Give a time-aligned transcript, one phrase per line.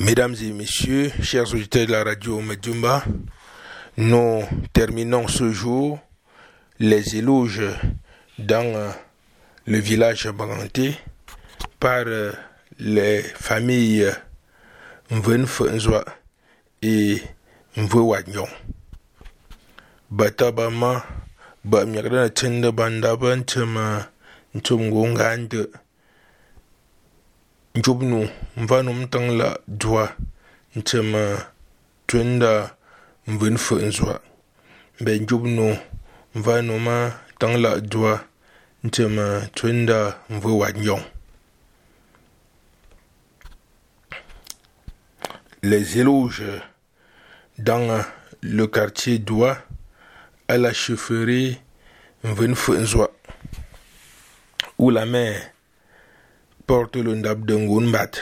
[0.00, 3.04] Mesdames et messieurs, chers auditeurs de la radio Medjumba,
[3.98, 4.42] nous
[4.72, 5.98] terminons ce jour
[6.78, 7.60] les éloges
[8.38, 8.94] dans
[9.66, 10.94] le village Baganté
[11.78, 12.06] par
[12.78, 14.10] les familles
[15.10, 16.02] Mven Fenzwa
[16.80, 17.20] et
[17.76, 18.48] Mve Wagnon.
[20.10, 21.04] Batabama,
[22.34, 23.42] Tenda Bandaban
[27.74, 30.16] jobnu n va num tiŋla duwa
[30.74, 31.38] n chɛmi eh,
[32.06, 32.74] tunda
[33.28, 34.14] n bini fiɣin zuwa
[35.02, 35.66] bɛ jobnu
[36.34, 36.96] n va numa
[37.38, 38.24] tiŋla duwa
[38.82, 39.06] n eh,
[45.62, 46.42] Les éloges
[47.58, 48.02] dans eh,
[48.40, 49.58] le quartier d'Oua
[50.48, 51.60] à la chefferie
[54.78, 55.06] où la
[56.70, 58.12] porte le ndap de ngun bat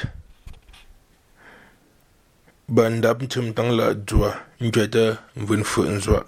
[2.75, 5.05] ba ndap chim tang la jua njwete
[5.37, 6.21] mvun fu nzwa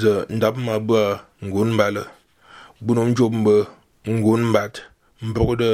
[0.00, 1.00] ze ndab ma ba
[1.46, 2.02] ngun bale
[2.84, 3.54] bunom job mbe
[4.08, 4.74] ngun bat
[5.22, 5.70] mbogde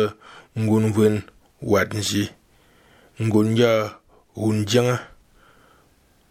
[0.62, 1.14] ngun vun
[1.62, 2.24] wat nji
[3.24, 3.72] ngun ja
[4.34, 4.96] hun janga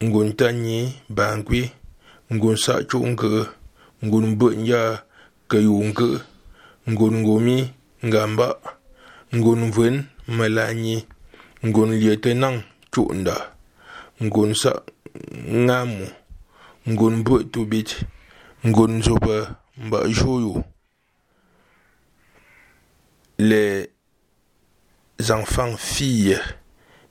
[0.04, 1.62] ngun tanyi bangwi
[2.34, 3.32] ngun sa chunke
[4.06, 4.82] ngun bu nya
[5.50, 6.08] kayunke
[6.90, 7.58] ngun ngumi
[8.06, 8.48] ngamba
[9.34, 11.06] ngun vun malanyi
[11.64, 13.36] ngun lieutenant chu'nda
[14.22, 14.72] ngun sa
[15.48, 16.06] ngamu
[16.88, 17.90] ngun bu tubit
[18.66, 20.64] ngun zoba mba joyo
[23.38, 23.90] les
[25.30, 26.42] enfants filles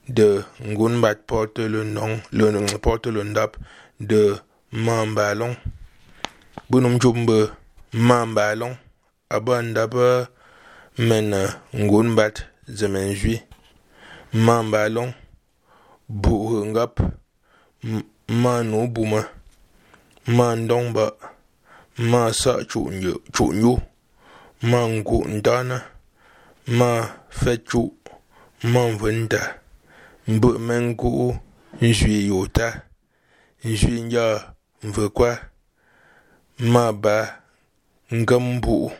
[0.07, 3.57] de Ngunbat portent le nom le nom porte le ndap
[3.99, 4.35] de
[4.71, 5.55] Mambalon
[6.69, 7.49] bunum jumbe
[7.93, 8.75] Mambalon
[9.29, 10.29] abandaba
[10.97, 11.33] men
[11.73, 13.41] ngon bat zemen jui
[14.33, 15.13] man balon
[16.07, 16.99] bu'u ngap
[18.27, 19.21] man no buma
[20.27, 21.05] man dong ba
[21.97, 23.73] ma sa cu'n yu
[24.69, 25.77] ma nku'n tana
[26.67, 26.89] ma
[27.29, 27.81] fe cu
[28.63, 29.41] ma nvunta
[30.27, 31.27] mbu'u men nku'u
[31.81, 32.67] nzwi yuta
[33.63, 34.25] nzwi nya
[34.83, 35.31] nvekwa
[36.59, 37.15] ma ba
[38.13, 38.91] ngam bu'u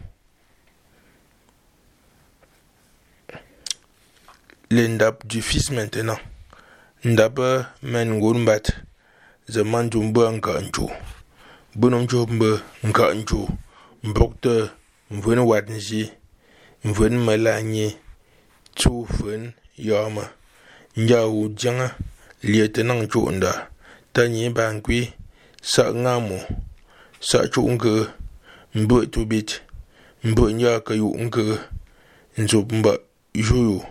[4.71, 6.17] les ndap du fils maintenant.
[7.03, 8.71] Ndap euh, men ngun bat.
[9.47, 10.87] Zaman jumba nka nchu
[11.75, 13.49] bunum jumba nka nchu
[14.03, 14.69] mbokte
[15.11, 16.11] mvun wat nji.
[16.83, 17.97] Mvun malanyi
[18.75, 20.29] chu fun yama.
[20.97, 21.95] Nja wu janga
[22.43, 23.67] liete nang chu nda.
[24.13, 25.13] Ta nyi bankwi
[25.61, 26.39] sa ngamu
[27.19, 28.07] sa chu nke
[28.75, 29.61] mbu tubit
[30.23, 31.59] mbu nya ka yu nke
[32.37, 32.97] nzup mba
[33.33, 33.83] yuyu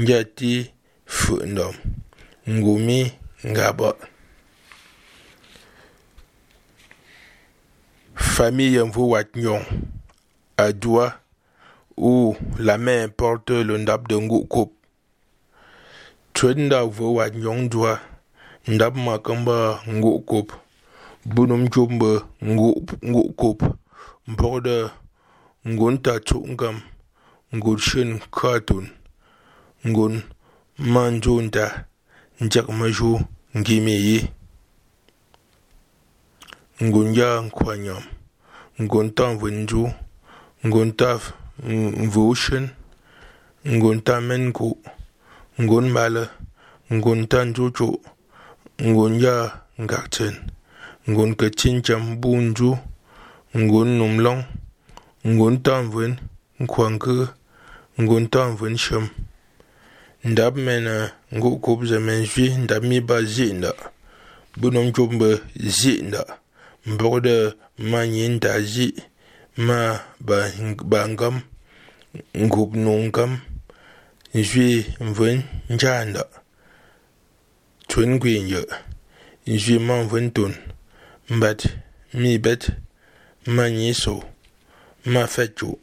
[0.00, 0.72] njati
[1.06, 1.74] fundom
[2.48, 3.12] ngumi
[3.46, 3.96] ngabot
[8.14, 9.62] famille mvu wat nyon.
[10.56, 11.12] Adwa
[11.96, 14.72] ou la main porte le ndap de ngu kop
[16.32, 18.00] twenda vu wat nyon dwa
[18.68, 20.52] ndap makamba ngu kop
[21.24, 23.62] bunum jumbe ngu ngu kop
[24.26, 24.88] mborde
[25.68, 26.80] ngunta tsungam
[27.54, 28.88] ngurshin katun
[29.88, 30.22] ngun,
[30.78, 31.84] manjunda
[32.40, 33.20] njak maju
[33.58, 34.18] ngimi yi
[36.82, 38.02] ngun ya nkwanyam
[38.82, 39.82] ngun ta vunju
[40.66, 41.10] ngun ta
[42.12, 42.68] vushin
[43.74, 44.68] ngun ta menku
[45.62, 46.24] ngun male,
[46.96, 47.88] ngun ta njuchu
[48.88, 49.36] ngun ya
[49.82, 50.34] ngakchen,
[51.10, 52.70] ngun ke chincham bunju,
[53.56, 54.42] ngun numlong
[55.26, 56.12] ngun ta vun
[56.62, 57.28] nkwanke
[58.00, 59.04] ngun ta vun sham
[60.24, 63.72] ndab mena eh, ngu kub zemen zwi ndab mi ba zinda
[64.56, 66.24] bunom jumbe zinda
[66.86, 68.94] mbogde ma nyinda zi,
[69.56, 70.50] ma ba
[70.84, 71.40] bangam
[72.36, 73.38] ngub nungam
[74.34, 76.24] zwi mvun njanda
[77.88, 78.66] tun gwinje
[79.46, 80.54] zwi man vun tun.
[81.28, 81.66] Mbat,
[82.14, 82.70] mi bet,
[83.46, 84.22] ma nyiso
[85.04, 85.78] ma fetu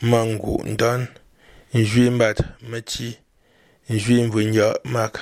[0.00, 1.06] ma ngu ndan.
[1.74, 2.38] Zwi mbat,
[2.68, 2.80] ma
[3.90, 5.14] njwi mvu njo mak.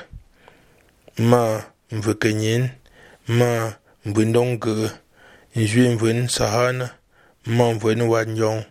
[1.19, 2.69] Ma mvu kenyen.
[3.29, 3.73] Ma
[4.05, 4.91] mvu ndonge.
[5.57, 6.91] Njwi mvu sahana
[7.47, 8.63] ma mvu wa njong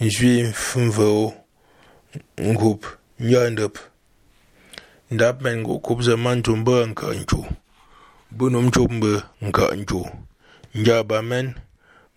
[0.00, 1.32] njwi mvu
[2.40, 2.86] ngup.
[3.20, 3.78] Njo ndep.
[5.10, 7.46] Ndap men ngu kupze man tumbe nka nchu
[8.30, 10.06] bunum chumbe nka nchu
[10.74, 11.54] njo ba men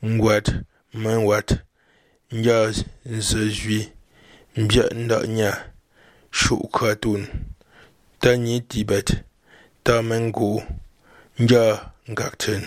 [0.05, 0.47] ngwat
[0.93, 1.49] men wat.
[2.31, 2.73] Njo
[3.05, 3.89] nse jwi
[4.57, 5.74] mbye ndak nya.
[6.37, 7.25] 修卡通，
[8.19, 9.23] 带你 Tibet，
[9.81, 10.61] 带蒙古，
[11.37, 12.61] 你家客厅，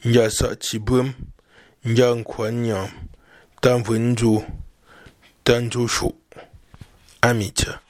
[0.00, 1.12] 你家沙发椅，
[1.82, 2.24] 你家床
[2.64, 2.90] 床，
[3.60, 4.42] 带玩具，
[5.42, 6.18] 带住宿，
[7.20, 7.83] 阿弥陀。